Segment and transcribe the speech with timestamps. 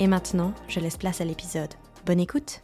[0.00, 1.74] Et maintenant, je laisse place à l'épisode.
[2.06, 2.62] Bonne écoute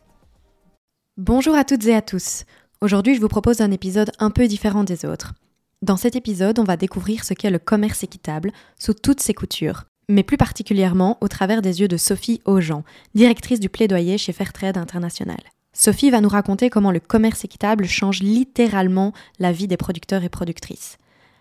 [1.18, 2.44] Bonjour à toutes et à tous.
[2.80, 5.34] Aujourd'hui, je vous propose un épisode un peu différent des autres.
[5.82, 9.84] Dans cet épisode, on va découvrir ce qu'est le commerce équitable sous toutes ses coutures,
[10.08, 14.78] mais plus particulièrement au travers des yeux de Sophie Aujean, directrice du plaidoyer chez Fairtrade
[14.78, 15.40] International.
[15.74, 20.30] Sophie va nous raconter comment le commerce équitable change littéralement la vie des producteurs et
[20.30, 20.96] productrices.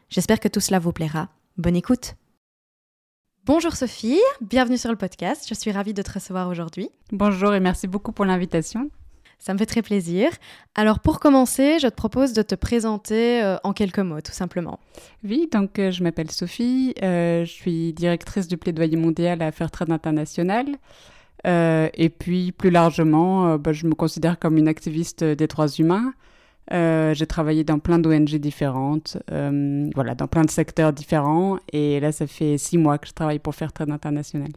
[0.10, 1.30] J'espère que tout cela vous plaira.
[1.58, 2.16] Bonne écoute
[3.46, 5.46] Bonjour Sophie, bienvenue sur le podcast.
[5.48, 6.90] Je suis ravie de te recevoir aujourd'hui.
[7.12, 8.90] Bonjour et merci beaucoup pour l'invitation.
[9.38, 10.32] Ça me fait très plaisir.
[10.74, 14.80] Alors pour commencer, je te propose de te présenter euh, en quelques mots, tout simplement.
[15.24, 19.92] Oui, donc euh, je m'appelle Sophie, euh, je suis directrice du plaidoyer mondial à Fairtrade
[19.92, 20.66] International.
[21.46, 26.16] et puis plus largement, bah, je me considère comme une activiste des droits humains.
[26.74, 31.58] Euh, j'ai travaillé dans plein d'ONG différentes, euh, voilà, dans plein de secteurs différents.
[31.72, 34.50] Et là, ça fait six mois que je travaille pour faire Trade International.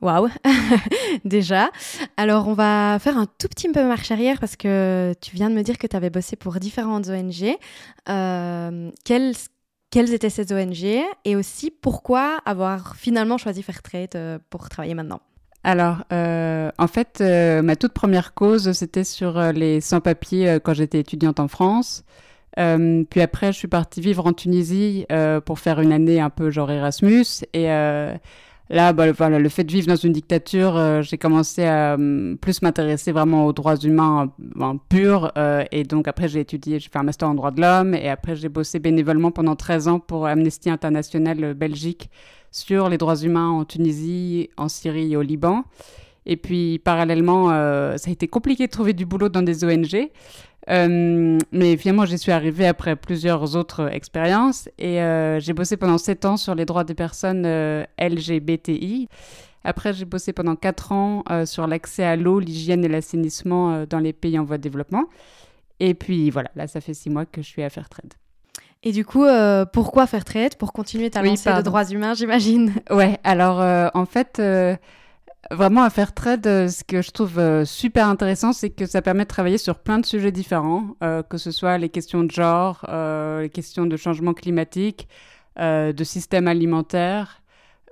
[0.00, 0.28] Waouh,
[1.24, 1.70] déjà.
[2.16, 5.54] Alors, on va faire un tout petit peu marche arrière parce que tu viens de
[5.54, 7.56] me dire que tu avais bossé pour différentes ONG.
[8.08, 9.34] Euh, quelles,
[9.90, 15.20] quelles étaient ces ONG et aussi pourquoi avoir finalement choisi Fairtrade pour travailler maintenant?
[15.64, 20.72] Alors, euh, en fait, euh, ma toute première cause, c'était sur euh, les sans-papiers quand
[20.72, 22.04] j'étais étudiante en France.
[22.56, 25.06] puis après, je suis partie vivre en Tunisie
[25.44, 27.44] pour faire une année un peu genre Erasmus.
[27.52, 31.96] Et là, bah, le fait de vivre dans une dictature, j'ai commencé à
[32.40, 34.32] plus m'intéresser vraiment aux droits humains
[34.88, 35.32] purs.
[35.70, 37.94] et donc après, j'ai étudié, j'ai fait un master en droits de l'homme.
[37.94, 42.10] Et après, j'ai bossé bénévolement pendant 13 ans pour Amnesty International Belgique
[42.58, 45.64] sur les droits humains en Tunisie, en Syrie et au Liban.
[46.26, 50.10] Et puis, parallèlement, euh, ça a été compliqué de trouver du boulot dans des ONG.
[50.68, 54.68] Euh, mais finalement, j'y suis arrivée après plusieurs autres expériences.
[54.78, 57.46] Et euh, j'ai bossé pendant sept ans sur les droits des personnes
[57.98, 59.08] LGBTI.
[59.64, 64.12] Après, j'ai bossé pendant quatre ans sur l'accès à l'eau, l'hygiène et l'assainissement dans les
[64.12, 65.04] pays en voie de développement.
[65.80, 68.14] Et puis voilà, là, ça fait six mois que je suis à Fairtrade.
[68.84, 70.56] Et du coup, euh, pourquoi faire traite?
[70.56, 72.72] Pour continuer ta lancée de droits humains, j'imagine.
[72.90, 74.76] Ouais, alors euh, en fait, euh,
[75.50, 79.28] vraiment à faire trade, ce que je trouve super intéressant, c'est que ça permet de
[79.28, 80.96] travailler sur plein de sujets différents,
[81.28, 82.84] que ce soit les questions de genre,
[83.40, 85.08] les questions de changement climatique,
[85.58, 87.42] de système alimentaire.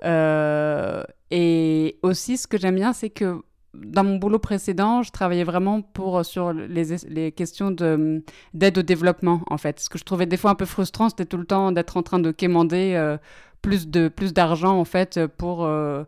[0.04, 3.42] et aussi, ce que j'aime bien, c'est que
[3.84, 8.82] dans mon boulot précédent, je travaillais vraiment pour, euh, sur les, les questions d'aide au
[8.82, 9.80] développement, en fait.
[9.80, 12.02] Ce que je trouvais des fois un peu frustrant, c'était tout le temps d'être en
[12.02, 13.16] train de quémander euh,
[13.62, 16.04] plus de plus d'argent, en fait, pour euh,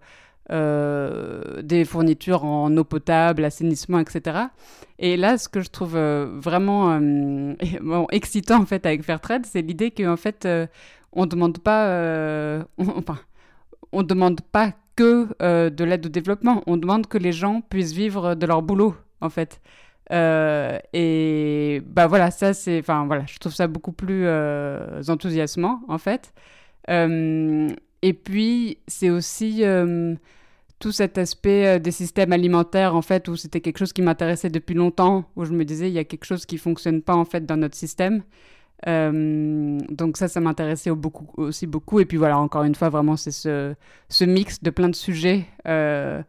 [1.62, 4.38] des fournitures en eau potable, assainissement, etc.
[4.98, 6.98] Et là, ce que je trouve vraiment
[7.80, 10.48] bon, excitant, en fait, avec Fairtrade, c'est l'idée qu'en fait,
[11.12, 12.64] on demande pas...
[12.78, 13.18] enfin,
[13.92, 16.64] on demande pas que euh, de l'aide au développement.
[16.66, 19.60] On demande que les gens puissent vivre de leur boulot, en fait.
[20.10, 25.82] Euh, et bah voilà, ça c'est, enfin voilà, je trouve ça beaucoup plus euh, enthousiasmant
[25.87, 26.32] en fait.
[26.88, 29.62] et puis c'est aussi
[30.78, 34.75] tout cet aspect des systèmes alimentaires en fait où c'était quelque chose qui m'intéressait depuis
[34.75, 37.44] longtemps, où je me disais il y a quelque chose qui fonctionne pas en fait
[37.47, 38.22] dans notre système.
[38.86, 40.90] Euh, donc ça, ça m'intéressait
[41.36, 42.00] aussi beaucoup.
[42.00, 43.74] Et puis voilà, encore une fois, vraiment, c'est ce,
[44.24, 46.22] mix de plein de sujets euh,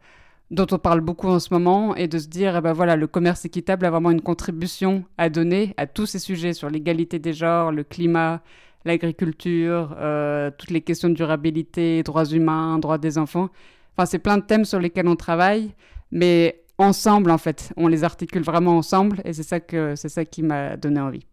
[0.50, 3.06] dont on parle beaucoup en ce moment et de se dire, eh ben voilà, le
[3.06, 7.32] commerce équitable a vraiment une contribution à donner à tous ces sujets sur l'égalité des
[7.32, 8.42] genres, le climat,
[8.84, 13.50] l'agriculture, euh, toutes les questions de durabilité, droits humains, droits des enfants.
[13.96, 15.74] Enfin, c'est plein de thèmes sur lesquels on travaille,
[16.10, 19.58] mais ensemble, en fait, on les articule vraiment ensemble et c'est ça,
[19.94, 21.29] c'est ça qui m'a donné envie.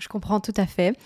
[0.00, 0.96] Je comprends tout à fait.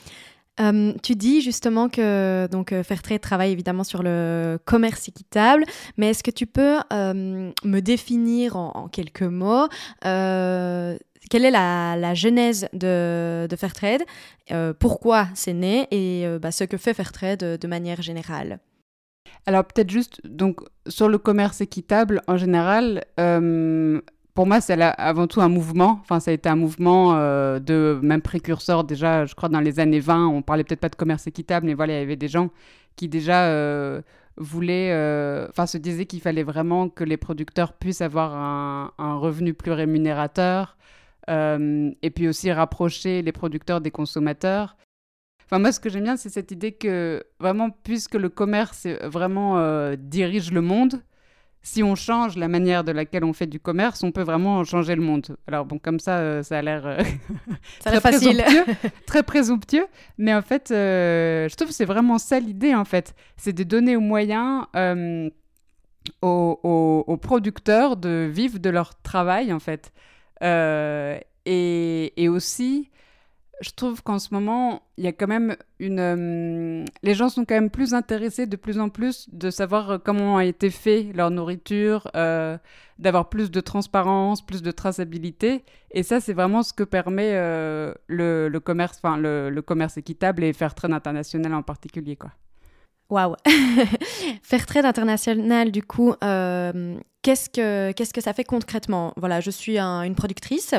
[0.61, 5.65] Euh, tu dis justement que donc euh, Fairtrade travaille évidemment sur le commerce équitable,
[5.97, 9.67] mais est-ce que tu peux euh, me définir en, quelques mots
[11.31, 14.03] quelle est la, genèse de, de Fairtrade,
[14.79, 18.61] pourquoi c'est né et bah, ce que fait Fairtrade de manière générale?
[19.47, 23.05] Alors peut-être juste donc sur le commerce équitable en général,
[24.35, 25.99] pour moi, c'est avant tout un mouvement.
[26.03, 29.81] Enfin, ça a été un mouvement euh, de même précurseur déjà, je crois, dans les
[29.81, 30.27] années 20.
[30.27, 32.51] On parlait peut-être pas de commerce équitable, mais voilà, il y avait des gens
[32.97, 34.03] qui déjà euh,
[34.37, 34.91] voulait,
[35.49, 39.73] enfin se disait qu'il fallait vraiment que les producteurs puissent avoir un, un revenu plus
[39.73, 40.77] rémunérateur,
[41.29, 44.77] et puis aussi rapprocher les producteurs des consommateurs.
[45.47, 49.59] Enfin, moi, ce que j'aime bien, c'est cette idée que vraiment, puisque le commerce vraiment
[49.59, 51.03] euh, dirige le monde,
[51.65, 54.95] si on change la manière de laquelle on fait du commerce, on peut vraiment changer
[54.95, 55.35] le monde.
[55.49, 57.03] Alors bon, comme ça, euh, ça a l'air euh,
[57.81, 58.45] très facile,
[59.07, 59.87] très présomptueux,
[60.19, 63.97] mais en fait, je trouve que c'est vraiment ça l'idée en fait, c'est de donner
[63.97, 64.67] aux moyens
[66.21, 69.91] aux, aux, producteurs de vivre de leur travail en fait,
[70.43, 72.91] et, et, aussi
[73.61, 76.01] je trouve qu'en ce moment, il y a quand même une.
[76.01, 79.99] Euh, les gens sont quand même plus intéressés de plus en plus de savoir euh,
[79.99, 82.59] comment a été fait leur nourriture, euh,
[82.99, 85.65] d'avoir plus de transparence, plus de traçabilité.
[85.91, 87.33] Et ça, c'est vraiment ce que permet
[88.09, 92.31] le, commerce, enfin le, commerce équitable et faire trade international en particulier, quoi.
[93.11, 93.37] Waouh
[94.43, 96.15] Faire trade international, du coup,
[97.25, 99.13] qu'est-ce que qu'est-ce que ça fait concrètement?
[99.17, 100.75] Voilà, je suis une productrice,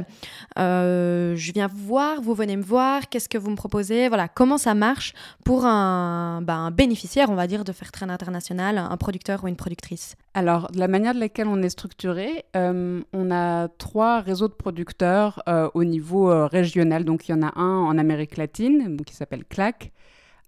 [0.57, 4.07] euh, je viens vous voir, vous venez me voir, qu'est-ce que vous me proposez?
[4.07, 5.13] Voilà, comment ça marche
[5.43, 9.55] pour un, ben, bénéficiaire, on va dire, de faire trade international, un producteur ou une
[9.57, 10.15] productrice?
[10.35, 15.41] Alors, la manière de laquelle on est structuré, euh, on a trois réseaux de producteurs
[15.73, 17.03] au niveau régional.
[17.03, 19.91] Donc, il y en a un en Amérique latine, qui s'appelle CLAC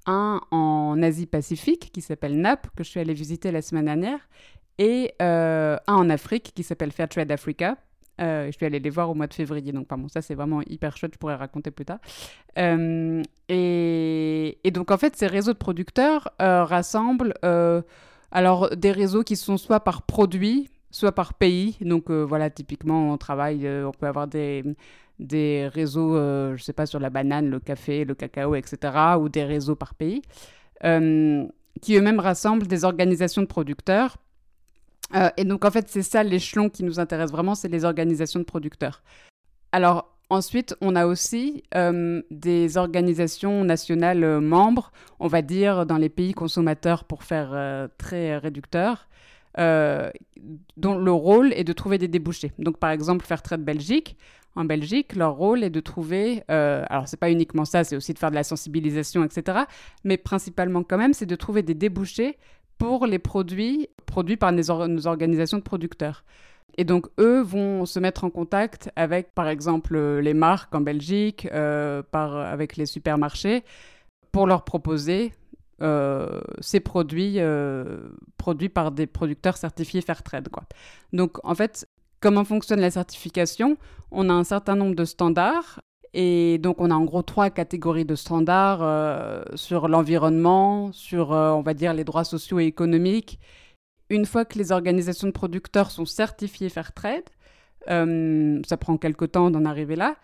[0.07, 4.19] un en Asie-Pacifique qui s'appelle NAP, que je suis allée visiter la semaine dernière,
[4.77, 7.77] et euh, un en Afrique qui s'appelle Fairtrade Africa.
[8.19, 10.61] Euh, je suis allée les voir au mois de février, donc pardon, ça c'est vraiment
[10.67, 11.99] hyper chouette, je pourrais raconter plus tard.
[12.57, 17.35] Euh, et, donc en fait, ces réseaux de producteurs rassemblent
[18.31, 21.77] alors des réseaux qui sont soit par produit, soit par pays.
[21.81, 24.63] Donc voilà, typiquement, on travaille, on peut avoir des
[25.19, 29.29] des réseaux, je ne sais pas, sur la banane, le café, le cacao, etc., ou
[29.29, 30.23] des réseaux par pays,
[30.81, 34.17] qui eux-mêmes rassemblent des organisations de producteurs.
[35.15, 38.39] Euh, et donc, en fait, c'est ça l'échelon qui nous intéresse vraiment, c'est les organisations
[38.39, 39.03] de producteurs.
[39.71, 41.63] Alors, Ensuite, on a aussi
[42.31, 49.07] des organisations nationales membres, on va dire dans les pays consommateurs pour faire très réducteur,
[49.55, 52.51] dont le rôle est de trouver des débouchés.
[52.59, 54.17] Donc, par exemple, Fairtrade Belgique,
[54.57, 58.11] en Belgique, leur rôle est de trouver, euh, alors c'est pas uniquement ça, c'est aussi
[58.13, 59.59] de faire de la sensibilisation, etc.
[60.03, 62.37] Mais principalement quand même, c'est de trouver des débouchés
[62.79, 63.87] pour les produits
[64.17, 66.23] produits par nos, organisations de producteurs.
[66.79, 71.47] Et donc, eux vont se mettre en contact avec, par exemple, les marques en Belgique,
[71.51, 73.63] euh, avec les supermarchés,
[74.31, 75.33] pour leur proposer
[75.83, 80.49] euh, ces produits euh, produits par des producteurs certifiés Fairtrade.
[81.13, 81.87] Donc, en fait,
[82.19, 83.77] Comment fonctionne la certification?
[84.09, 85.81] On a un certain nombre de standards.
[86.13, 91.51] Et donc, on a en gros trois catégories de standards euh, sur l'environnement, sur, euh,
[91.51, 93.39] on va dire, les droits sociaux et économiques.
[94.09, 97.23] Une fois que les organisations de producteurs sont certifiées Fairtrade,
[97.89, 100.15] euh, ça prend quelques temps d'en arriver là,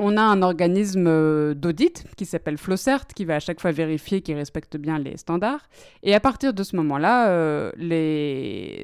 [0.00, 4.22] on a un organisme euh, d'audit qui s'appelle Flowcert qui va à chaque fois vérifier
[4.22, 5.68] qu'il respecte bien les standards.
[6.02, 7.70] Et à partir de ce moment-là, euh,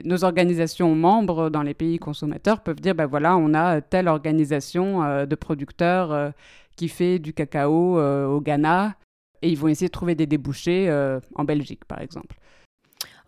[0.04, 5.26] nos organisations membres dans les pays consommateurs peuvent dire, ben voilà, on a telle organisation
[5.26, 6.32] de producteurs
[6.76, 8.94] qui fait du cacao au Ghana,
[9.42, 10.88] et ils vont essayer de trouver des débouchés
[11.34, 12.36] en Belgique, par exemple.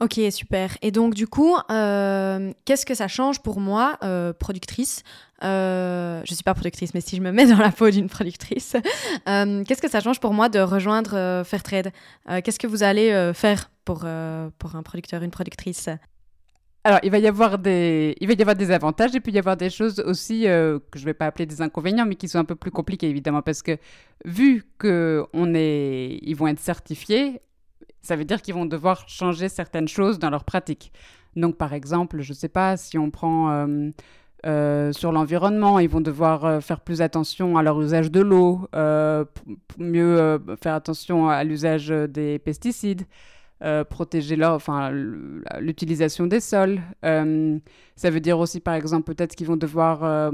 [0.02, 0.76] Ok, super.
[0.82, 5.04] Et donc, du coup, euh, qu'est-ce que ça change pour moi, euh, productrice
[5.44, 8.08] euh, Je ne suis pas productrice, mais si je me mets dans la peau d'une
[8.08, 8.74] productrice,
[9.26, 11.92] qu'est-ce que ça change pour moi de rejoindre Fairtrade
[12.42, 14.04] Qu'est-ce que vous allez faire pour,
[14.58, 15.88] pour un producteur, une productrice?
[16.82, 19.36] Alors, il va y avoir des, il va y avoir des avantages et puis il
[19.36, 22.26] y avoir des choses aussi que je ne vais pas appeler des inconvénients, mais qui
[22.26, 23.78] sont un peu plus compliquées évidemment parce que
[24.24, 25.24] vu que
[26.34, 27.40] vont être certifiés,
[28.02, 30.92] ça veut dire qu'ils vont devoir changer certaines choses dans leur pratique.
[31.36, 33.90] Donc, par exemple, je ne sais pas si on prend euh,
[34.44, 38.68] euh, sur l'environnement, ils vont devoir euh, faire plus attention à leur usage de l'eau,
[39.78, 43.04] mieux faire attention à l'usage des pesticides.
[43.88, 44.36] protéger
[45.60, 46.80] l'utilisation des sols.
[47.02, 50.32] ça veut dire aussi, par exemple, peut-être qu'ils vont devoir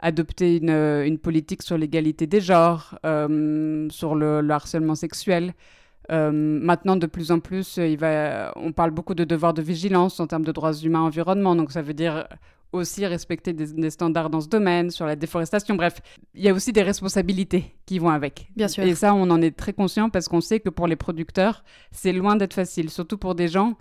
[0.00, 2.98] adopter une, politique sur l'égalité des genres,
[3.90, 5.54] sur le, harcèlement sexuel.
[6.10, 10.20] Euh, maintenant, de plus en plus, il va, on parle beaucoup de devoir de vigilance
[10.20, 11.56] en termes de droits humains, environnement.
[11.56, 12.26] Donc, ça veut dire
[12.72, 15.74] aussi respecter des, standards dans ce domaine, sur la déforestation.
[15.74, 16.00] Bref,
[16.34, 18.50] il y a aussi des responsabilités qui vont avec.
[18.56, 18.84] Bien sûr.
[18.84, 22.12] Et ça, on en est très conscient parce qu'on sait que pour les producteurs, c'est
[22.12, 23.76] loin d'être facile, surtout pour des gens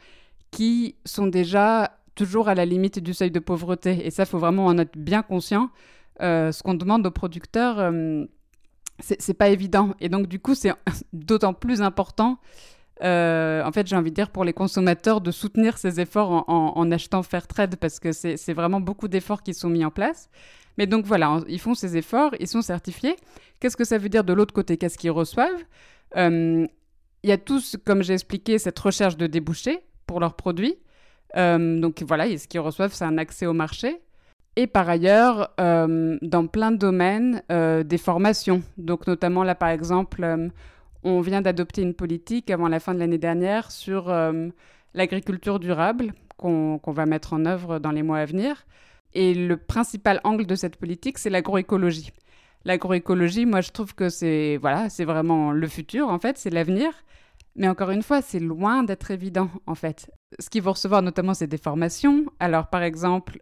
[0.51, 4.05] qui sont déjà toujours à la limite du seuil de pauvreté.
[4.05, 5.69] Et ça, il faut vraiment en être bien conscient.
[6.21, 8.25] Euh, ce qu'on demande aux producteurs, euh,
[8.99, 9.93] c'est pas évident.
[9.99, 10.71] Et donc, du coup, c'est
[11.13, 12.39] d'autant plus important
[13.01, 17.23] en fait, j'ai envie de dire pour les consommateurs de soutenir ces efforts en, achetant
[17.23, 20.29] Fairtrade parce que c'est vraiment beaucoup d'efforts qui sont mis en place.
[20.77, 23.15] Mais donc voilà, ils font ces efforts, ils sont certifiés.
[23.59, 24.77] Qu'est-ce que ça veut dire de l'autre côté?
[24.77, 25.63] Qu'est-ce qu'ils reçoivent?
[26.15, 26.69] Il
[27.23, 30.75] y a tous, comme j'ai expliqué, cette recherche de débouchés pour leurs produits.
[31.35, 34.01] donc voilà, ce qu'ils reçoivent, c'est un accès au marché.
[34.57, 38.63] Et par ailleurs, euh, dans plein de domaines, euh, des formations.
[38.77, 40.47] Donc notamment là, par exemple, euh,
[41.03, 44.11] on vient d'adopter une politique avant la fin de l'année dernière sur
[44.95, 48.65] l'agriculture durable qu'on va mettre en œuvre dans les mois à venir.
[49.13, 52.11] Et le principal angle de cette politique, c'est l'agroécologie.
[52.65, 56.91] L'agroécologie, moi, je trouve que c'est voilà, c'est vraiment le futur, en fait, c'est l'avenir.
[57.55, 60.11] Mais encore une fois, c'est loin d'être évident, en fait.
[60.39, 62.25] Ce qu'ils vont recevoir, notamment, c'est des formations.
[62.39, 63.39] Alors, par exemple,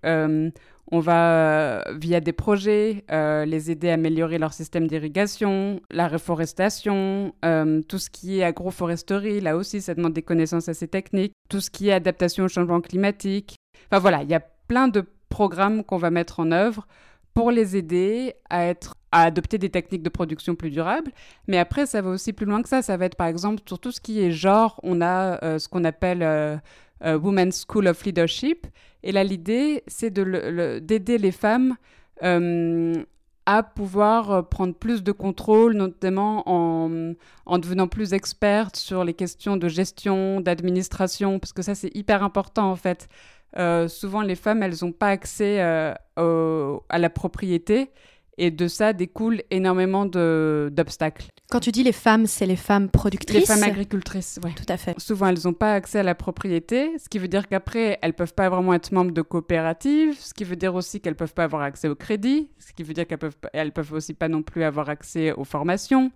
[0.92, 6.08] on va, euh, via des projets, euh, les aider à améliorer leur système d'irrigation, la
[6.08, 11.34] reforestation, euh, tout ce qui est agroforesterie, là aussi, ça demande des connaissances assez techniques,
[11.50, 13.56] tout ce qui est adaptation au changement climatique.
[13.90, 16.86] Enfin voilà, il y a plein de programmes qu'on va mettre en œuvre
[17.34, 21.12] pour les aider à être à adopter des techniques de production plus durables.
[21.48, 22.82] Mais après, ça va aussi plus loin que ça.
[22.82, 25.84] Ça va être par exemple sur tout ce qui est genre, on a ce qu'on
[25.84, 26.60] appelle
[27.02, 28.68] Women's School of Leadership,
[29.04, 31.76] et là, l'idée, c'est d'aider les femmes
[32.24, 33.04] euh,
[33.46, 37.14] à pouvoir euh, prendre plus de contrôle, notamment en,
[37.46, 42.24] en, devenant plus expertes sur les questions de gestion, d'administration, parce que ça, c'est hyper
[42.24, 43.10] important en fait.
[43.58, 47.92] Euh, souvent, les femmes, elles n'ont pas accès à la propriété
[48.38, 51.28] et de ça découle énormément d'obstacles.
[51.50, 54.52] Quand tu dis les femmes, c'est les femmes productrices Les femmes agricultrices, oui.
[54.56, 55.00] Tout à fait.
[55.00, 58.16] Souvent, elles n'ont pas accès à la propriété, ce qui veut dire qu'après, elles ne
[58.16, 61.34] peuvent pas vraiment être membres de coopératives, ce qui veut dire aussi qu'elles ne peuvent
[61.34, 64.28] pas avoir accès au crédit, ce qui veut dire qu'elles peuvent, elles peuvent aussi pas
[64.28, 66.12] non plus avoir accès aux formations.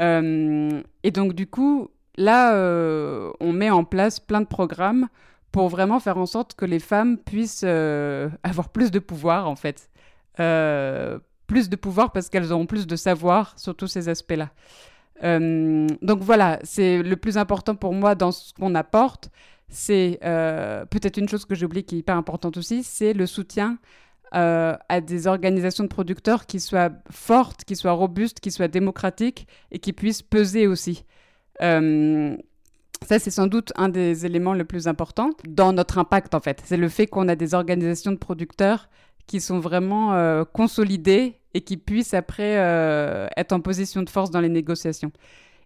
[0.00, 5.08] Euh, et donc, du coup, là, euh, on met en place plein de programmes
[5.52, 9.56] pour vraiment faire en sorte que les femmes puissent euh, avoir plus de pouvoir, en
[9.56, 9.90] fait.
[10.40, 11.18] Euh,
[11.48, 14.50] plus de pouvoir parce qu'elles auront plus de savoir sur tous ces aspects-là.
[15.24, 19.30] Euh, donc voilà, c'est le plus important pour moi dans ce qu'on apporte.
[19.68, 23.26] C'est euh, peut-être une chose que j'ai oubliée qui est hyper importante aussi, c'est le
[23.26, 23.78] soutien
[24.34, 29.46] euh, à des organisations de producteurs qui soient fortes, qui soient robustes, qui soient démocratiques
[29.72, 31.04] et qui puissent peser aussi.
[31.60, 36.62] ça, c'est sans doute un des éléments les plus importants dans notre impact, en fait.
[36.64, 38.88] C'est le fait qu'on a des organisations de producteurs
[39.28, 44.40] qui sont vraiment consolidées et qui puissent après euh, être en position de force dans
[44.40, 45.12] les négociations.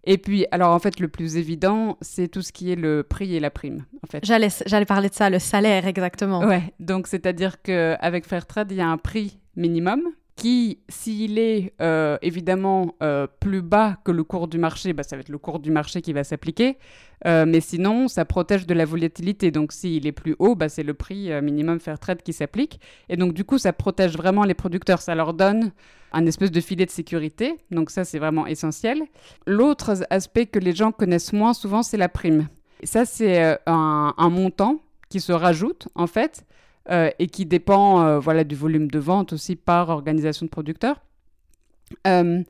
[0.04, 3.36] Et puis, alors en fait, le plus évident, c'est tout ce qui est le prix
[3.36, 3.84] et la prime.
[4.02, 4.24] En fait.
[4.24, 6.40] J'allais, j'allais parler de ça, le salaire exactement.
[6.44, 10.02] Ouais, donc c'est-à-dire qu'avec Fairtrade, il y a un prix minimum
[10.36, 15.16] qui, s'il est euh, évidemment euh, plus bas que le cours du marché, bah, ça
[15.16, 16.78] va être le cours du marché qui va s'appliquer.
[17.26, 19.50] Euh, mais sinon, ça protège de la volatilité.
[19.50, 22.80] Donc, s'il est plus haut, bah, c'est le prix minimum fair trade qui s'applique.
[23.08, 25.00] Et donc, du coup, ça protège vraiment les producteurs.
[25.00, 25.72] Ça leur donne
[26.12, 27.58] un espèce de filet de sécurité.
[27.70, 29.02] Donc, ça, c'est vraiment essentiel.
[29.46, 32.48] L'autre aspect que les gens connaissent moins souvent, c'est la prime.
[32.84, 36.44] ça, c'est un, un montant qui se rajoute, en fait,
[36.90, 41.00] euh, et qui dépend euh, voilà, du volume de vente aussi par organisation de producteurs.
[42.08, 42.42] Euh,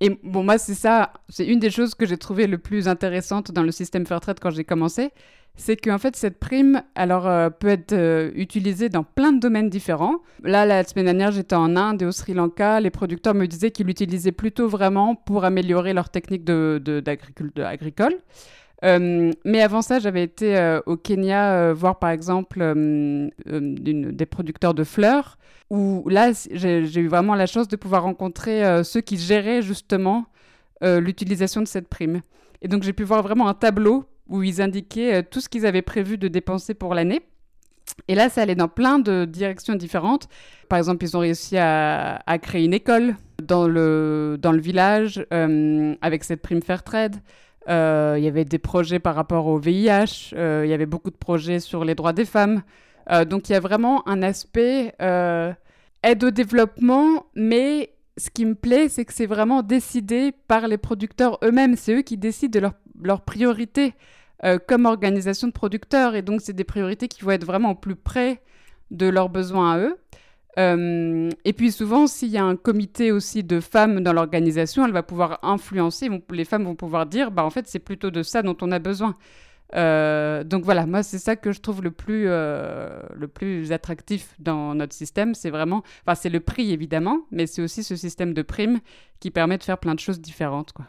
[0.00, 3.52] et bon, moi, c'est ça, c'est une des choses que j'ai trouvé le plus intéressante
[3.52, 5.10] dans le système Fairtrade quand j'ai commencé,
[5.54, 7.94] c'est qu'en fait, cette prime, alors, peut être
[8.34, 10.16] utilisée dans plein de domaines différents.
[10.42, 12.80] Là, la semaine dernière, j'étais en Inde et au Sri Lanka.
[12.80, 17.02] Les producteurs me disaient qu'ils l'utilisaient plutôt vraiment pour améliorer leur technique de, de,
[17.62, 18.16] agricole.
[18.84, 22.60] Euh, mais avant ça, j'avais été euh, au Kenya euh, voir par exemple
[23.46, 25.38] des producteurs de fleurs,
[25.70, 30.26] où là, j'ai eu vraiment la chance de pouvoir rencontrer ceux qui géraient justement
[30.82, 32.20] l'utilisation de cette prime.
[32.60, 35.82] Et donc j'ai pu voir vraiment un tableau où ils indiquaient tout ce qu'ils avaient
[35.82, 37.22] prévu de dépenser pour l'année.
[38.08, 40.28] Et là, ça allait dans plein de directions différentes.
[40.68, 45.26] Par exemple, ils ont réussi à, à créer une école dans le, dans le village
[45.30, 47.16] avec cette prime Fairtrade.
[47.68, 51.10] Euh, il y avait des projets par rapport au VIH, euh, il y avait beaucoup
[51.10, 52.62] de projets sur les droits des femmes.
[53.10, 58.54] Euh, donc il y a vraiment un aspect aide au développement, mais ce qui me
[58.54, 61.76] plaît, c'est que c'est vraiment décidé par les producteurs eux-mêmes.
[61.76, 62.68] C'est eux qui décident de
[63.02, 63.94] leurs priorités
[64.66, 66.14] comme organisation de producteurs.
[66.14, 68.42] Et donc, c'est des priorités qui vont être vraiment au plus près
[68.90, 69.96] de leurs besoins à eux.
[70.58, 74.92] Euh, et puis souvent, s'il y a un comité aussi de femmes dans l'organisation, elle
[74.92, 78.42] va pouvoir influencer, les femmes vont pouvoir dire, bah en fait, c'est plutôt de ça
[78.42, 79.16] dont on a besoin.
[79.74, 84.34] Euh, donc voilà, moi c'est ça que je trouve le plus, euh, le plus attractif
[84.38, 88.34] dans notre système, c'est vraiment, enfin c'est le prix évidemment, mais c'est aussi ce système
[88.34, 88.80] de primes
[89.20, 90.72] qui permet de faire plein de choses différentes.
[90.72, 90.86] Quoi.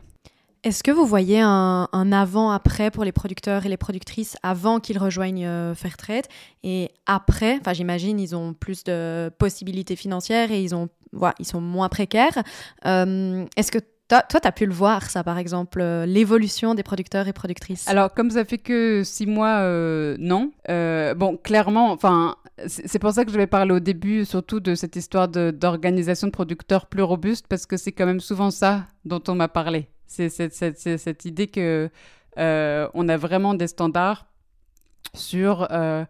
[0.66, 5.46] Est-ce que vous voyez un, avant-après pour les producteurs et les productrices avant qu'ils rejoignent
[5.46, 6.26] euh, Fairtrade
[6.64, 11.46] et après Enfin, j'imagine ils ont plus de possibilités financières et ils, ont, voilà, ils
[11.46, 12.42] sont moins précaires.
[12.88, 16.82] Euh, est-ce que toi, tu as pu le voir, ça, par exemple, euh, l'évolution des
[16.82, 17.88] producteurs et productrices?
[17.88, 19.62] Alors, comme ça fait que six mois,
[20.18, 20.52] non.
[20.68, 24.96] bon, clairement, enfin, c'est pour ça que je vais parler au début, surtout de cette
[24.96, 29.22] histoire d'organisation de, de producteurs plus robuste, parce que c'est quand même souvent ça dont
[29.28, 29.90] on m'a parlé.
[30.08, 31.90] C'est cette, idée que
[32.38, 34.28] euh, on a vraiment des standards
[35.14, 36.06] sur euh,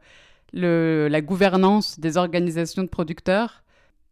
[0.53, 3.63] le, la gouvernance des organisations de producteurs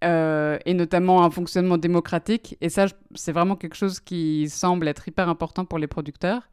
[0.04, 2.58] euh, et notamment un fonctionnement démocratique.
[2.60, 6.50] Et ça, c'est vraiment quelque chose qui semble être hyper important pour les producteurs.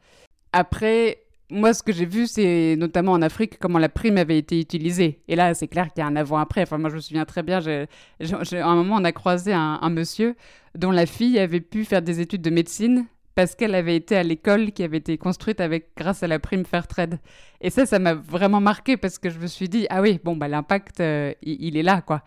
[0.53, 1.19] Après,
[1.49, 5.21] moi, ce que j'ai vu, c'est notamment en Afrique comment la prime avait été utilisée.
[5.27, 6.61] Et là, c'est clair qu'il y a un avant-après.
[6.61, 7.59] Enfin, moi, je me souviens très bien.
[7.59, 7.87] J'ai,
[8.21, 10.35] à un moment, on a croisé un, monsieur
[10.75, 14.23] dont la fille avait pu faire des études de médecine parce qu'elle avait été à
[14.23, 17.19] l'école qui avait été construite avec grâce à la prime Fairtrade.
[17.61, 20.35] Et ça, ça m'a vraiment marqué parce que je me suis dit ah oui bon
[20.35, 22.23] bah l'impact euh, il, est là quoi.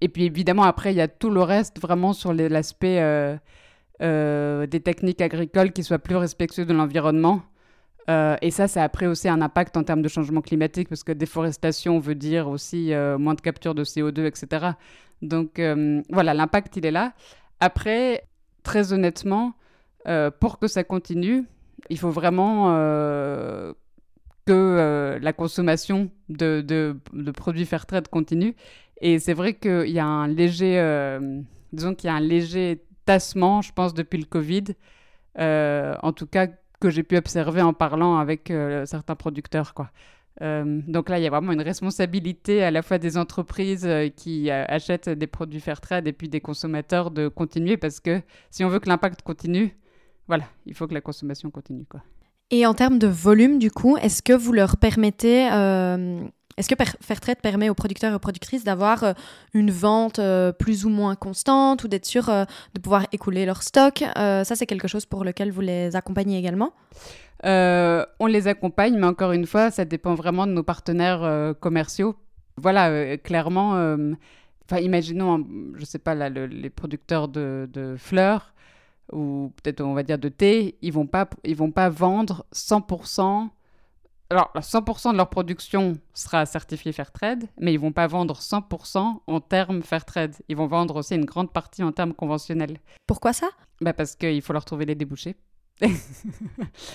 [0.00, 3.36] Et puis évidemment après il y a tout le reste vraiment sur l'aspect euh,
[4.02, 7.42] euh, des techniques agricoles qui soient plus respectueuses de l'environnement.
[8.08, 11.12] et ça, ça a après aussi un impact en termes de changement climatique parce que
[11.12, 14.72] déforestation veut dire aussi moins de capture de CO2, etc.
[15.20, 15.60] Donc
[16.10, 17.12] voilà, l'impact il est là.
[17.60, 18.22] Après,
[18.62, 19.52] très honnêtement,
[20.08, 21.44] euh, pour que ça continue,
[21.90, 23.74] il faut vraiment euh,
[24.46, 28.54] que euh, la consommation de, de, de produits Fairtrade continue.
[29.02, 30.80] Et c'est vrai qu'il y a un léger,
[31.72, 34.64] disons qu'il y a un léger tassement, je pense, depuis le Covid.
[35.36, 36.48] en tout cas,
[36.80, 38.52] que j'ai pu observer en parlant avec
[38.86, 39.72] certains producteurs,
[40.40, 45.10] donc là, il y a vraiment une responsabilité à la fois des entreprises qui achètent
[45.10, 48.88] des produits Fairtrade et puis des consommateurs de continuer parce que si on veut que
[48.88, 49.76] l'impact continue,
[50.28, 51.86] voilà, il faut que la consommation continue.
[51.88, 52.02] Quoi.
[52.50, 56.20] Et en termes de volume, du coup, est-ce que vous leur permettez, euh,
[56.56, 59.12] est-ce que Fairtrade permet aux producteurs et aux productrices d'avoir euh,
[59.52, 64.02] une vente euh, plus ou moins constante ou d'être sûr de pouvoir écouler leur stock
[64.16, 66.72] Ça, c'est quelque chose pour lequel vous les accompagnez également?
[67.44, 72.16] On les accompagne, mais encore une fois, ça dépend vraiment de nos partenaires commerciaux.
[72.56, 73.96] Voilà, clairement,
[74.72, 78.54] imaginons, je ne sais pas, là, les producteurs de, de fleurs
[79.12, 83.48] ou peut-être on va dire de thé, ils vont pas, ils vont pas vendre 100%.
[84.30, 89.40] Alors, 100% de leur production sera certifiée Fairtrade, mais ils vont pas vendre 100% en
[89.40, 90.34] termes Fairtrade.
[90.48, 92.78] Ils vont vendre aussi une grande partie en termes conventionnels.
[93.06, 93.48] Pourquoi ça?
[93.80, 95.36] Bah Parce qu'il faut leur trouver les débouchés.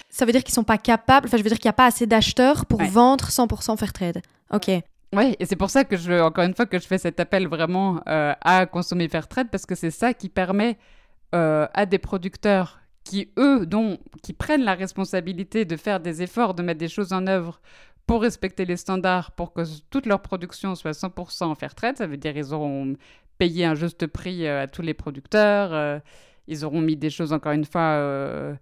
[0.10, 1.86] ça veut dire qu'ils sont pas capables, enfin je veux dire qu'il n'y a pas
[1.86, 4.21] assez d'acheteurs pour vendre 100% Fairtrade.
[4.52, 4.69] Ok.
[5.15, 7.47] Oui, et c'est pour ça que je, encore une fois, que je fais cet appel
[7.47, 10.78] vraiment euh, à consommer Fairtrade, parce que c'est ça qui permet
[11.34, 16.54] euh, à des producteurs qui, eux, dont, qui prennent la responsabilité de faire des efforts,
[16.54, 17.60] de mettre des choses en œuvre
[18.06, 21.98] pour respecter les standards, pour que toute leur production soit 100% en fair trade.
[21.98, 22.96] Ça veut dire qu'ils auront
[23.38, 26.00] payé un juste prix euh, à tous les producteurs, euh,
[26.48, 28.58] ils auront mis des choses, encore une fois,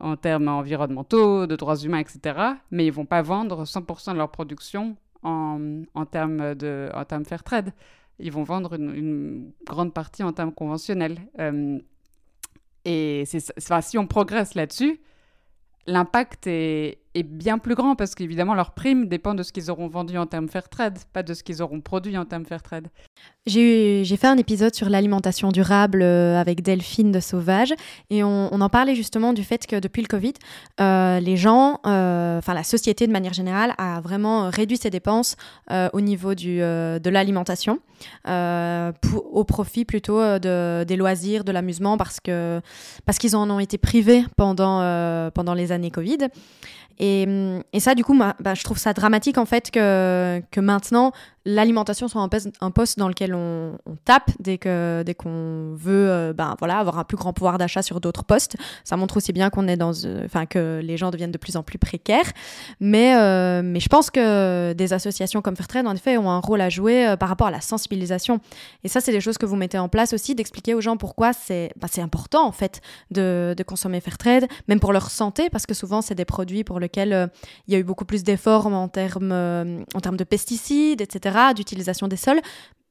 [0.00, 2.38] en termes environnementaux, de droits humains, etc.
[2.70, 7.42] Mais ils vont pas vendre 100% de leur production en termes de en termes fair
[7.42, 7.72] trade.
[8.20, 11.18] Ils vont vendre une, grande partie en termes conventionnels.
[12.84, 15.00] Et si on progresse là-dessus,
[15.86, 19.88] l'impact est, est, bien plus grand parce qu'évidemment, leur prime dépend de ce qu'ils auront
[19.88, 22.88] vendu en termes fair trade, pas de ce qu'ils auront produit en termes fair trade.
[23.46, 27.74] J'ai fait un épisode sur l'alimentation durable euh, avec Delphine de Sauvage
[28.08, 30.32] et on, en parlait justement du fait que depuis le Covid,
[30.80, 35.36] euh, les gens, euh, enfin la société de manière générale, a vraiment réduit ses dépenses
[35.92, 37.80] au niveau du, de l'alimentation
[38.26, 42.60] au profit plutôt de, des loisirs, de l'amusement parce que
[43.04, 46.28] parce qu'ils en ont été privés pendant, pendant les années Covid.
[46.98, 47.26] Et,
[47.72, 51.12] et, ça, du coup, bah, je trouve ça dramatique en fait que, que maintenant
[51.44, 54.58] l'alimentation soit un poste, dans lequel on, tape dès
[55.04, 58.56] dès qu'on veut euh, ben voilà avoir un plus grand pouvoir d'achat sur d'autres postes.
[58.84, 61.62] Ça montre aussi bien qu'on est dans euh, que les gens deviennent de plus en
[61.62, 62.30] plus précaires.
[62.80, 66.60] Mais euh, mais je pense que des associations comme Fairtrade en effet ont un rôle
[66.60, 68.40] à jouer par rapport à la sensibilisation.
[68.82, 71.32] Et ça c'est des choses que vous mettez en place aussi d'expliquer aux gens pourquoi
[71.32, 72.80] c'est c'est important en fait
[73.10, 76.80] de, de consommer Fairtrade même pour leur santé parce que souvent c'est des produits pour
[76.80, 77.30] lesquels
[77.68, 82.16] il y a eu beaucoup plus d'efforts en en termes de pesticides etc d'utilisation des
[82.16, 82.40] sols.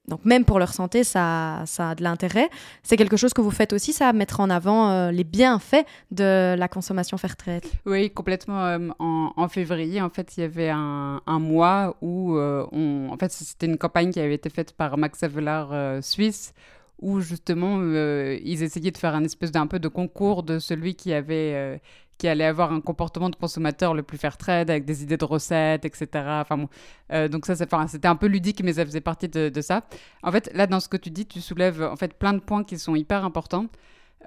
[0.08, 2.50] Donc même pour leur santé, ça, ça a de l'intérêt.
[2.84, 6.56] C'est quelque chose que vous faites aussi, ça, mettre en avant euh, les bienfaits de
[6.58, 7.64] la consommation fair trade.
[7.86, 8.66] Oui, complètement.
[8.66, 13.66] Euh, en, février, en fait, il y avait un, mois où euh, en fait, c'était
[13.66, 16.54] une campagne qui avait été faite par Max Avelar Suisse,
[17.02, 21.14] où justement ils essayaient de faire un espèce d'un peu de concours de celui qui
[21.14, 21.82] avait
[22.24, 25.26] qui allait avoir un comportement de consommateur le plus fair trade avec des idées de
[25.26, 26.08] recettes, etc.
[26.14, 26.70] Enfin
[27.12, 29.82] euh, donc ça, c'était un peu ludique, mais ça faisait partie de, ça.
[30.24, 32.64] En fait, là, dans ce que tu dis, tu soulèves en fait plein de points
[32.64, 33.68] qui sont hyper importants.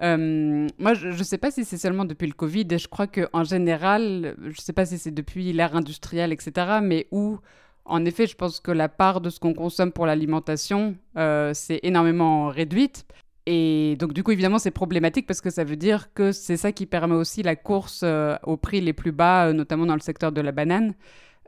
[0.03, 3.07] Euh, moi, je ne sais pas si c'est seulement depuis le Covid, et je crois
[3.07, 6.51] qu'en général, je ne sais pas si c'est depuis l'ère industrielle, etc.,
[6.83, 7.39] mais où,
[7.83, 11.79] en effet, je pense que la part de ce qu'on consomme pour l'alimentation euh, s'est
[11.81, 13.07] énormément réduite.
[13.49, 16.73] Et donc, du coup, évidemment, c'est problématique parce que ça veut dire que c'est ça
[16.73, 20.01] qui permet aussi la course euh, aux prix les plus bas, euh, notamment dans le
[20.01, 20.93] secteur de la banane.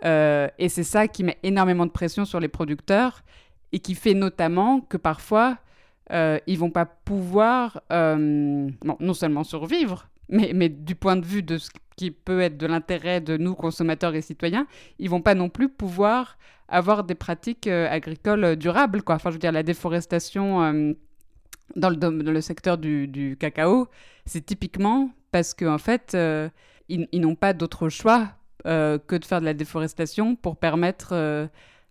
[0.05, 3.21] Euh, et c'est ça qui met énormément de pression sur les producteurs
[3.73, 5.57] et qui fait notamment que parfois,
[6.11, 11.69] ils vont pas pouvoir non seulement survivre, mais, mais, du point de vue de ce
[11.97, 14.65] qui peut être de l'intérêt de nous, consommateurs et citoyens,
[14.99, 19.03] ils vont pas non plus pouvoir avoir des pratiques agricoles durables.
[19.03, 19.15] Quoi.
[19.15, 20.95] Enfin, je veux dire, la déforestation
[21.75, 23.87] dans le, secteur du, cacao,
[24.25, 26.49] c'est typiquement parce qu'en en fait, euh,
[26.87, 28.29] ils, n'ont pas d'autre choix
[28.65, 31.47] euh, que de faire de la déforestation pour permettre euh,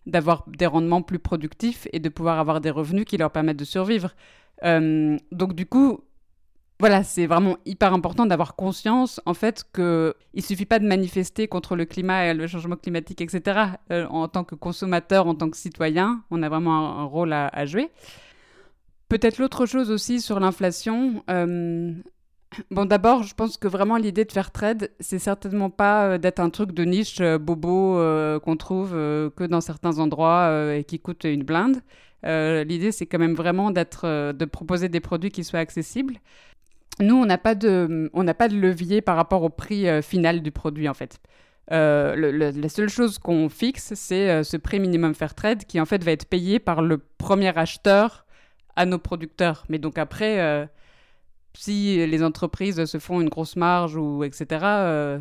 [0.07, 3.65] d'avoir des rendements plus productifs et de pouvoir avoir des revenus qui leur permettent de
[3.65, 4.15] survivre.
[4.63, 6.01] donc du coup,
[6.81, 11.49] voilà, c'est vraiment hyper important d'avoir conscience en fait que il suffit pas de manifester
[11.49, 13.61] contre le climat et le changement climatique, etc.
[13.91, 17.91] en tant que consommateur, en tant que citoyen, on a vraiment un, rôle à jouer.
[19.09, 21.23] Peut-être l'autre chose aussi sur l'inflation.
[21.31, 21.93] Euh,
[22.71, 26.41] bon, d'abord, je pense que vraiment l'idée de faire trade, c'est certainement pas euh, d'être
[26.41, 27.99] un truc de niche euh, bobo
[28.41, 31.81] qu'on trouve que dans certains endroits et qui coûte une blinde.
[32.23, 36.19] l'idée, c'est quand même vraiment d'être, de proposer des produits qui soient accessibles.
[37.01, 40.89] Nous, on n'a pas de, pas de levier par rapport au prix final du produit
[40.89, 41.19] en fait.
[41.71, 46.13] la seule chose qu'on fixe, c'est ce prix minimum fair trade qui en fait va
[46.13, 48.27] être payé par le premier acheteur
[48.79, 49.65] à nos producteurs.
[49.69, 50.65] Mais donc après, euh,
[51.53, 54.47] si les entreprises se font une grosse marge ou etc.
[54.63, 55.19] Euh,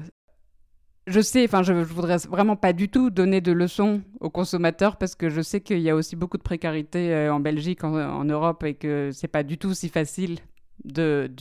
[1.08, 5.16] je sais, enfin, je, voudrais vraiment pas du tout donner de leçons aux consommateurs parce
[5.16, 8.64] que je sais qu'il y a aussi beaucoup de précarité euh, en Belgique, en, Europe,
[8.64, 10.38] et que c'est pas du tout si facile
[10.86, 11.32] de,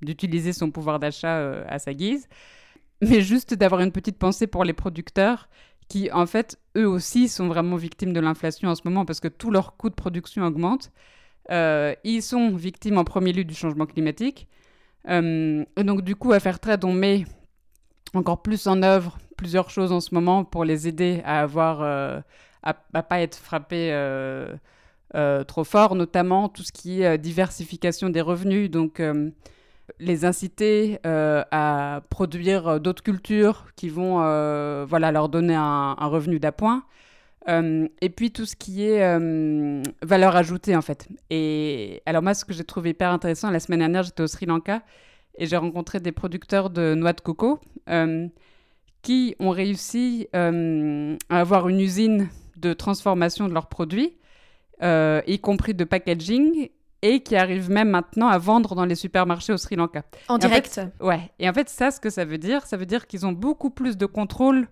[0.00, 2.28] d'utiliser son pouvoir d'achat à sa guise.
[3.02, 5.50] Mais juste d'avoir une petite pensée pour les producteurs
[5.88, 9.28] qui en fait, eux aussi, sont vraiment victimes de l'inflation en ce moment parce que
[9.28, 10.90] tous leurs coûts de production augmentent.
[11.50, 14.48] Euh, ils sont victimes en premier lieu du changement climatique.
[15.08, 17.24] Euh, et donc, du coup, à faire trade, on met
[18.14, 22.20] encore plus en œuvre plusieurs choses en ce moment pour les aider à avoir, euh,
[22.62, 23.90] à, pas être frappés
[25.46, 28.70] trop fort, notamment tout ce qui est diversification des revenus.
[28.70, 29.00] Donc,
[29.98, 36.38] les inciter euh, à produire d'autres cultures qui vont euh, voilà, leur donner un, revenu
[36.38, 36.84] d'appoint.
[37.48, 39.00] Euh, et puis tout ce qui est
[40.02, 41.08] valeur ajoutée en fait.
[41.28, 44.46] Et alors moi ce que j'ai trouvé hyper intéressant, la semaine dernière j'étais au Sri
[44.46, 44.82] Lanka
[45.36, 47.60] et j'ai rencontré des producteurs de noix de coco
[49.02, 50.48] qui ont réussi à
[51.28, 54.16] avoir une usine de transformation de leurs produits,
[54.82, 56.70] y compris de packaging,
[57.04, 60.04] et qui arrivent même maintenant à vendre dans les supermarchés au Sri Lanka.
[60.28, 61.30] En direct Ouais.
[61.38, 63.68] Et en fait, ça, ce que ça veut dire, ça veut dire qu'ils ont beaucoup
[63.68, 64.68] plus de contrôle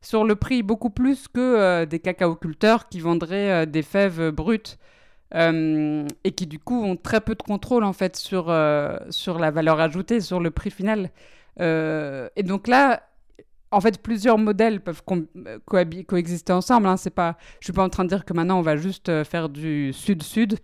[0.00, 4.78] sur le prix, beaucoup plus que euh, des cacaoculteurs qui vendraient euh, des fèves brutes.
[5.34, 8.54] Euh, et qui du coup ont très peu de contrôle en fait sur,
[9.10, 11.10] sur la valeur ajoutée, sur le prix final.
[11.58, 13.02] et donc là,
[13.72, 15.02] en fait, plusieurs modèles peuvent
[16.06, 16.86] coexister ensemble.
[16.86, 16.96] Hein.
[16.96, 19.48] C'est pas, je suis pas en train de dire que maintenant on va juste faire
[19.48, 20.58] du sud-sud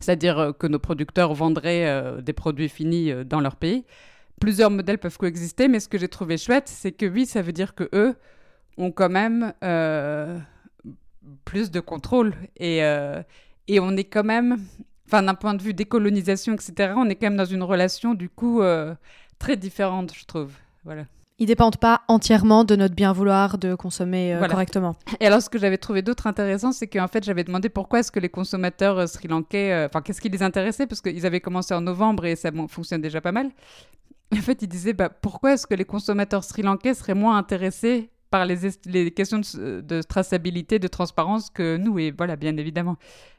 [0.00, 3.84] c'est-à-dire euh, que nos producteurs vendraient euh, des produits finis euh, dans leur pays.
[4.40, 7.52] Plusieurs modèles peuvent coexister, mais ce que j'ai trouvé chouette, c'est que oui, ça veut
[7.52, 8.14] dire que eux
[8.76, 9.54] ont quand même
[11.46, 14.58] plus de contrôle et, et on est quand même,
[15.06, 18.28] enfin d'un point de vue décolonisation, etc., on est quand même dans une relation du
[18.28, 18.60] coup
[19.38, 20.52] très différente, je trouve.
[20.84, 21.06] Voilà.
[21.38, 24.96] Ils dépendent pas entièrement de notre bien vouloir de consommer euh, correctement.
[25.20, 28.10] Et alors, ce que j'avais trouvé d'autre intéressant, c'est qu'en fait, j'avais demandé pourquoi est-ce
[28.10, 31.74] que les consommateurs euh, sri-lankais, euh, enfin, qu'est-ce qui les intéressait, parce qu'ils avaient commencé
[31.74, 33.50] en novembre et ça fonctionne déjà pas mal.
[34.32, 38.46] En fait, ils disaient, bah, pourquoi est-ce que les consommateurs sri-lankais seraient moins intéressés par
[38.46, 42.96] les, les questions de, traçabilité, de transparence que nous, et voilà, bien évidemment.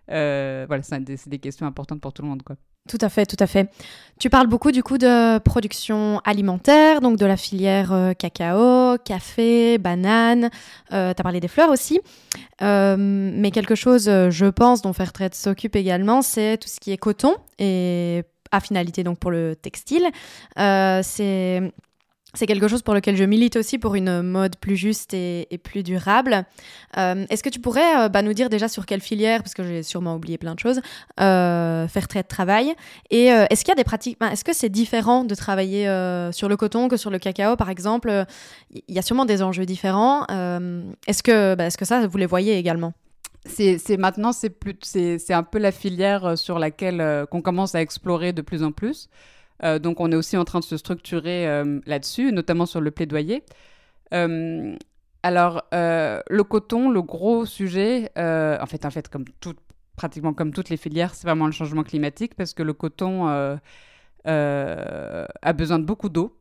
[0.07, 2.57] voilà, c'est des, des questions importantes pour tout le monde, quoi.
[2.87, 3.69] Tout à fait, tout à fait.
[4.19, 9.77] Tu parles beaucoup du coup de production alimentaire, donc de la filière euh, cacao, café,
[9.77, 10.49] banane.
[10.91, 12.01] Euh, tu as parlé des fleurs aussi.
[12.63, 16.97] Euh, mais quelque chose, je pense, dont Fairtrade s'occupe également, c'est tout ce qui est
[16.97, 20.07] coton et à finalité donc pour le textile.
[20.55, 21.71] c'est
[22.33, 25.81] c'est quelque chose pour lequel je milite aussi pour une mode plus juste et, plus
[25.81, 26.45] durable.
[26.97, 29.63] Euh, est-ce que tu pourrais euh, bah, nous dire déjà sur quelle filière, parce que
[29.63, 30.81] j'ai sûrement oublié plein de choses,
[31.19, 32.75] euh, faire très de travail?
[33.09, 35.85] Et est-ce qu'il y a des pratiques Est-ce que c'est différent de travailler
[36.31, 38.25] sur le coton que sur le cacao, par exemple?
[38.71, 40.25] Il y a sûrement des enjeux différents.
[41.07, 42.93] est-ce que, bah, est-ce que ça, vous les voyez également?
[43.45, 48.63] C'est maintenant c'est un peu la filière sur laquelle qu'on commence à explorer de plus
[48.63, 49.09] en plus.
[49.63, 52.91] Euh, donc on est aussi en train de se structurer euh, là-dessus, notamment sur le
[52.91, 53.43] plaidoyer.
[54.13, 54.75] Euh,
[55.23, 59.25] alors le coton, le gros sujet, en fait, en fait comme
[59.95, 63.27] pratiquement comme toutes les filières, c'est vraiment le changement climatique parce que le coton
[64.25, 66.37] a besoin de beaucoup d'eau.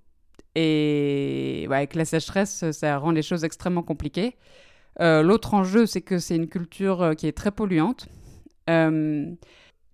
[0.54, 4.36] Et avec la sécheresse, ça rend les choses extrêmement compliquées.
[5.00, 8.06] L'autre enjeu, c'est que c'est une culture qui est très polluante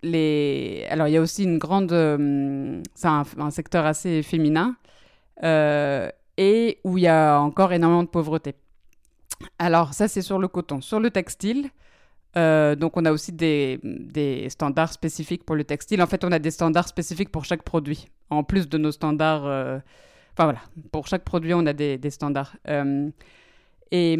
[0.03, 1.93] Alors, il y a aussi une grande.
[1.93, 4.75] Euh, c'est un, secteur assez féminin
[5.43, 8.55] euh, et où il y a encore énormément de pauvreté.
[9.59, 10.81] Alors, ça, c'est sur le coton.
[10.81, 11.69] Sur le textile,
[12.35, 13.79] euh, donc on a aussi des,
[14.49, 16.01] standards spécifiques pour le textile.
[16.01, 19.45] En fait, on a des standards spécifiques pour chaque produit, en plus de nos standards.
[20.33, 20.59] Enfin voilà,
[20.91, 22.57] pour chaque produit, on a des, standards.
[23.91, 24.17] et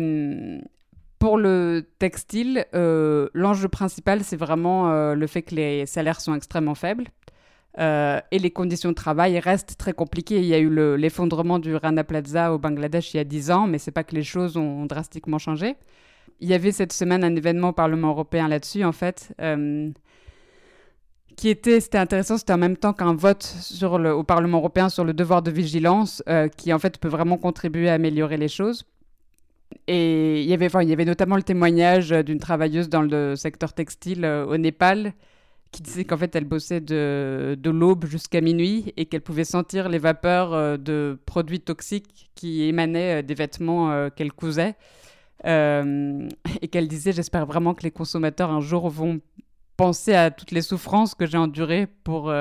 [1.24, 6.36] pour le textile, euh, l'enjeu principal, c'est vraiment euh, le fait que les salaires sont
[6.36, 7.06] extrêmement faibles.
[7.80, 10.40] Euh, et les conditions de travail restent très compliquées.
[10.40, 13.68] Il y a eu l'effondrement du Rana Plaza au Bangladesh il y a 10 ans,
[13.68, 15.78] mais c'est pas que les choses ont drastiquement changé.
[16.42, 19.34] Il y avait cette semaine un événement au Parlement européen là-dessus, en fait,
[21.38, 25.14] qui était, c'était intéressant, c'était en même temps qu'un vote au Parlement européen sur le
[25.14, 26.22] devoir de vigilance,
[26.58, 28.86] qui en fait peut vraiment contribuer à améliorer les choses.
[29.88, 33.74] Et il y avait, il y avait notamment le témoignage d'une travailleuse dans le secteur
[33.74, 35.14] textile euh, au Népal
[35.72, 39.98] qui disait qu'en fait elle bossait de, l'aube jusqu'à minuit et qu'elle pouvait sentir les
[39.98, 44.76] vapeurs euh, de produits toxiques qui émanaient euh, des vêtements qu'elle cousait.
[45.46, 49.20] et qu'elle disait j'espère vraiment que les consommateurs un jour vont
[49.76, 52.32] penser à toutes les souffrances que j'ai endurées pour,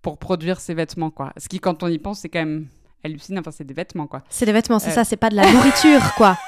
[0.00, 1.10] pour produire ces vêtements.
[1.10, 1.32] Quoi.
[1.36, 2.68] Ce qui, quand on y pense, c'est quand même
[3.04, 3.40] hallucinant.
[3.40, 4.22] Enfin, c'est des vêtements, quoi.
[4.28, 6.38] C'est des vêtements, c'est ça, c'est pas de la nourriture, quoi.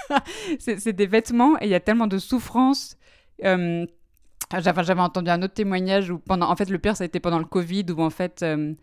[0.58, 2.96] c'est des vêtements et il y a tellement de souffrance.
[3.44, 3.86] Euh,
[4.58, 7.38] J'avais entendu un autre témoignage où, pendant, en fait, le pire, ça a été pendant
[7.38, 8.74] le Covid, où en fait, euh,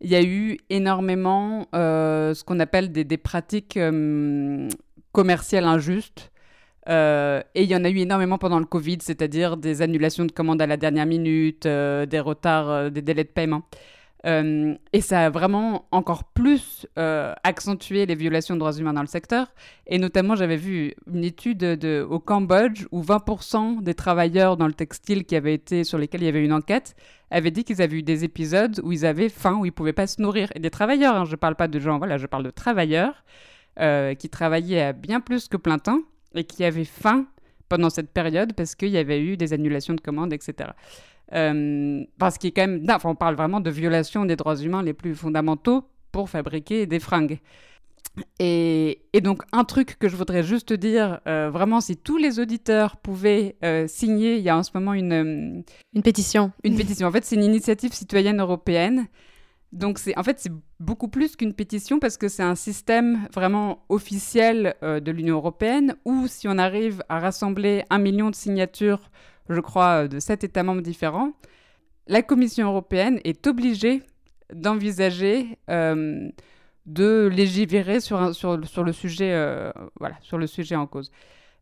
[0.00, 4.68] il y a eu énormément euh, ce qu'on appelle des, des pratiques euh,
[5.12, 6.30] commerciales injustes.
[6.86, 10.60] et il y en a eu énormément pendant le Covid, c'est-à-dire des annulations de commandes
[10.60, 13.62] à la dernière minute, des retards, des délais de paiement.
[14.26, 19.02] Euh, et ça a vraiment encore plus euh, accentué les violations de droits humains dans
[19.02, 19.46] le secteur.
[19.86, 24.72] Et notamment, j'avais vu une étude de, au Cambodge où 20% des travailleurs dans le
[24.72, 26.96] textile qui avaient été, sur lesquels il y avait une enquête
[27.30, 29.92] avaient dit qu'ils avaient eu des épisodes où ils avaient faim, où ils ne pouvaient
[29.92, 30.48] pas se nourrir.
[30.54, 33.24] Et des travailleurs, hein, je ne parle pas de gens, voilà, je parle de travailleurs
[33.80, 36.00] euh, qui travaillaient à bien plus que plein temps
[36.34, 37.26] et qui avaient faim
[37.68, 40.70] pendant cette période parce qu'il y avait eu des annulations de commandes, etc.
[41.32, 44.82] Euh, parce qu'il est quand même, enfin, on parle vraiment de violation des droits humains
[44.82, 47.40] les plus fondamentaux pour fabriquer des fringues.
[48.38, 52.96] Et, donc, un truc que je voudrais juste dire, euh, vraiment, si tous les auditeurs
[52.96, 55.64] pouvaient euh, signer, il y a en ce moment une...
[55.92, 56.50] une pétition.
[56.64, 57.08] Une pétition.
[57.08, 59.06] En fait, c'est une initiative citoyenne européenne.
[59.72, 63.84] Donc, c'est en fait, c'est beaucoup plus qu'une pétition parce que c'est un système vraiment
[63.90, 69.10] officiel de l'Union européenne où, si on arrive à rassembler un million de signatures
[69.48, 71.32] je crois, euh, de sept États membres différents,
[72.06, 74.02] la Commission européenne est obligée
[74.52, 76.28] d'envisager euh,
[76.86, 81.10] de légiférer sur, sur, sur le sujet, euh, voilà, sur le sujet en cause.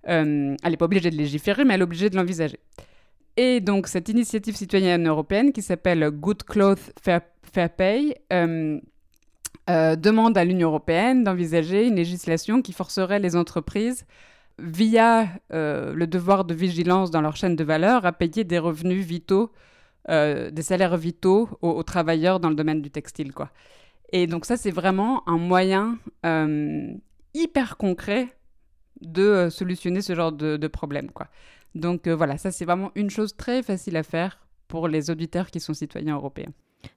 [0.03, 2.59] elle n'est pas obligée de légiférer, mais elle est obligée de l'envisager.
[3.37, 10.45] Et donc, cette initiative citoyenne européenne qui s'appelle Good Clothes Fair, Fair Pay demande à
[10.45, 14.05] l'Union européenne d'envisager une législation qui forcerait les entreprises
[14.59, 19.05] via euh, le devoir de vigilance dans leur chaîne de valeur, à payer des revenus
[19.05, 19.53] vitaux,
[20.09, 23.33] euh, des salaires vitaux aux, travailleurs dans le domaine du textile.
[23.33, 23.51] Quoi.
[24.13, 26.93] Et donc ça, c'est vraiment un moyen euh,
[27.35, 28.29] hyper concret
[29.01, 31.11] de solutionner ce genre de, de problème.
[31.11, 31.29] Quoi.
[31.75, 35.61] Donc voilà, ça, c'est vraiment une chose très facile à faire pour les auditeurs qui
[35.61, 36.53] sont citoyens européens.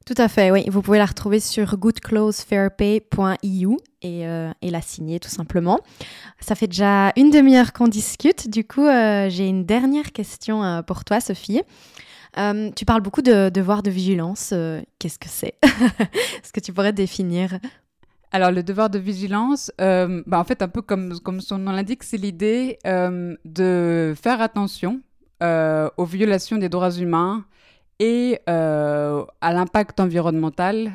[0.05, 0.65] Tout à fait, oui.
[0.69, 5.79] Vous pouvez la retrouver sur goodclothesfairpay.eu et, euh, et la signer tout simplement.
[6.39, 8.49] Ça fait déjà une demi-heure qu'on discute.
[8.49, 11.61] Du coup, euh, j'ai une dernière question euh, pour toi, Sophie.
[12.75, 14.53] tu parles beaucoup de devoir de vigilance.
[14.99, 15.55] Qu'est-ce que c'est?
[15.63, 17.59] Est-ce que tu pourrais définir?
[18.31, 22.17] Alors, le devoir de vigilance, bah, en fait, un peu comme son nom l'indique, c'est
[22.17, 25.01] l'idée de faire attention
[25.41, 27.45] aux violations des droits humains
[27.99, 30.91] et à l'impact environnemental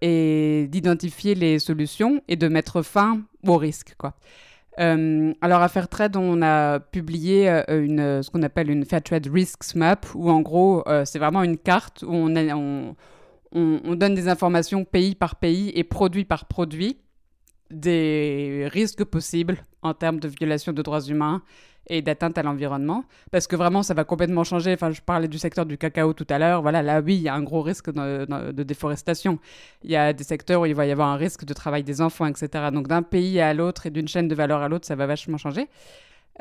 [0.00, 3.94] et d'identifier les solutions et de mettre fin aux risques.
[3.96, 4.14] Quoi.
[4.78, 10.40] alors à Fairtrade, on a publié ce qu'on appelle une Fairtrade Risks Map, où en
[10.40, 16.24] gros, c'est vraiment une carte où on, donne des informations pays par pays et produit
[16.24, 16.98] par produit
[17.70, 21.42] des risques possibles en termes de violation de droits humains
[21.86, 24.72] et d'atteinte à l'environnement, parce que vraiment, ça va complètement changer.
[24.72, 26.62] Enfin, je parlais du secteur du cacao tout à l'heure.
[26.62, 29.38] Voilà, là, oui, il y a un gros risque de, déforestation.
[29.82, 32.00] Il y a des secteurs où il va y avoir un risque de travail des
[32.00, 32.70] enfants, etc.
[32.72, 35.36] Donc, d'un pays à l'autre et d'une chaîne de valeur à l'autre, ça va vachement
[35.36, 35.68] changer.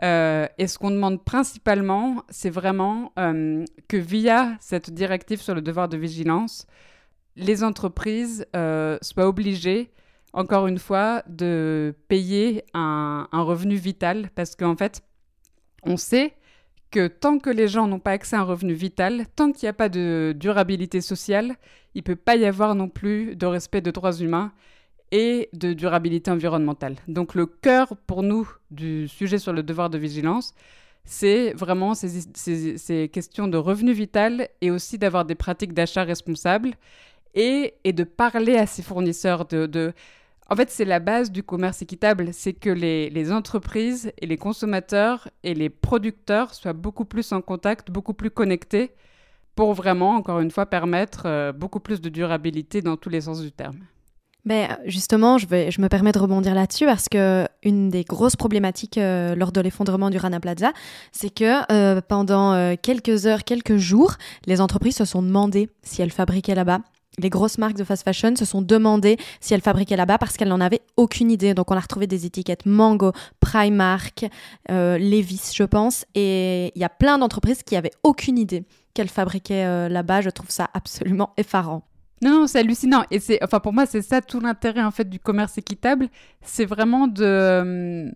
[0.02, 5.62] Euh, et ce qu'on demande principalement, c'est vraiment euh, que via cette directive sur le
[5.62, 6.66] devoir de vigilance,
[7.36, 9.92] les entreprises euh, soient obligées,
[10.34, 15.02] encore une fois, de payer un, revenu vital parce qu'en fait,
[15.84, 16.34] on sait
[16.92, 19.70] que tant que les gens n'ont pas accès à un revenu vital, tant qu'il n'y
[19.70, 21.56] a pas de durabilité sociale,
[21.96, 24.52] il ne peut pas y avoir non plus de respect de droits humains
[25.12, 26.96] et de durabilité environnementale.
[27.08, 30.54] Donc le cœur pour nous du sujet sur le devoir de vigilance,
[31.06, 36.74] c'est vraiment ces, questions de revenu vital et aussi d'avoir des pratiques d'achat responsables
[37.36, 39.46] et, de parler à ses fournisseurs.
[39.46, 39.94] De,
[40.50, 45.30] En fait, c'est la base du commerce équitable, c'est que les, entreprises et les consommateurs
[45.44, 48.92] et les producteurs soient beaucoup plus en contact, beaucoup plus connectés
[49.56, 53.42] pour vraiment, encore une fois, permettre euh, beaucoup plus de durabilité dans tous les sens
[53.42, 53.78] du terme.
[54.46, 59.36] Ben, justement, je, me permets de rebondir là-dessus parce que une des grosses problématiques euh,
[59.36, 60.74] lors de l'effondrement du Rana Plaza,
[61.14, 66.12] c'est que euh, pendant quelques heures, quelques jours, les entreprises se sont demandé si elles
[66.12, 66.82] fabriquaient là-bas,
[67.20, 70.50] les grosses marques de fast fashion se sont demandées si elles fabriquaient là-bas parce qu'elles
[70.50, 71.54] n'en avaient aucune idée.
[71.54, 74.26] Donc on a retrouvé des étiquettes Mango, Primark,
[74.72, 76.06] euh, Levis, je pense.
[76.16, 80.22] Et il y a plein d'entreprises qui avaient aucune idée qu'elles fabriquaient euh, là-bas.
[80.22, 81.84] Je trouve ça absolument effarant.
[82.22, 83.04] Non, non c'est hallucinant.
[83.12, 86.10] Et c'est, enfin, pour moi, c'est ça tout l'intérêt en fait du commerce équitable.
[86.42, 88.12] C'est vraiment de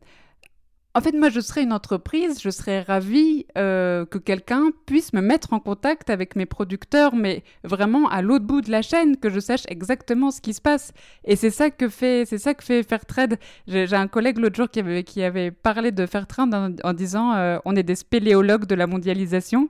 [0.97, 5.21] en fait, moi, je serais une entreprise, je serais ravie euh, que quelqu'un puisse me
[5.21, 9.29] mettre en contact avec mes producteurs, mais vraiment à l'autre bout de la chaîne, que
[9.29, 10.93] je sache exactement ce qui se passe.
[11.23, 13.37] Et c'est ça que fait, c'est ça que fait Fairtrade.
[13.67, 17.75] J'ai un collègue l'autre jour qui avait, parlé de Fairtrade en, en disant euh, on
[17.75, 19.69] est des spéléologues de la mondialisation.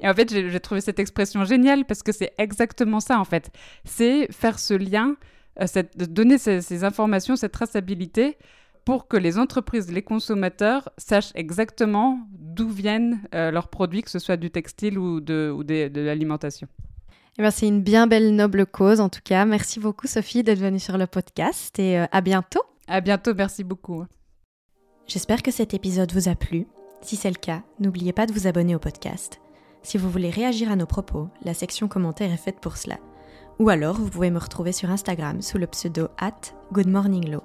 [0.00, 3.50] Et en fait, j'ai trouvé cette expression géniale parce que c'est exactement ça, en fait.
[3.84, 5.16] C'est faire ce lien,
[5.60, 8.38] euh, donner ces informations, cette traçabilité
[8.84, 14.18] pour que les entreprises, les consommateurs sachent exactement d'où viennent euh, leurs produits, que ce
[14.18, 16.66] soit du textile ou de, ou de, l'alimentation.
[17.38, 19.44] Eh c'est une bien belle, noble cause en tout cas.
[19.44, 22.62] Merci beaucoup Sophie d'être venue sur le podcast et euh, à bientôt.
[22.88, 24.04] À bientôt, merci beaucoup.
[25.06, 26.66] J'espère que cet épisode vous a plu.
[27.00, 29.40] Si c'est le cas, n'oubliez pas de vous abonner au podcast.
[29.82, 32.98] Si vous voulez réagir à nos propos, la section commentaires est faite pour cela.
[33.58, 36.40] Ou alors, vous pouvez me retrouver sur Instagram sous le pseudo at
[36.72, 37.42] goodmorninglow.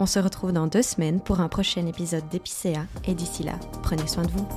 [0.00, 4.06] On se retrouve dans deux semaines pour un prochain épisode d'Épicéa et d'ici là, prenez
[4.06, 4.48] soin de vous.